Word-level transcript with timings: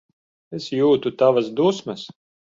Es 0.59 0.69
jūtu 0.75 1.11
tavas 1.19 1.51
dusmas. 1.59 2.07